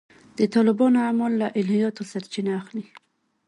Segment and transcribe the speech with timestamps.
[0.37, 2.85] د طالبانو اعمال له الهیاتو سرچینه اخلي.